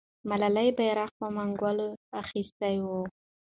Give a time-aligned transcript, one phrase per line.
[0.29, 1.87] ملالۍ بیرغ په منګولو
[2.21, 3.01] اخیستی وو.